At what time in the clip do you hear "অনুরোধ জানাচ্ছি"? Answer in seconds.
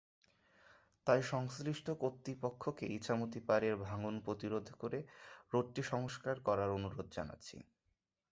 6.69-7.57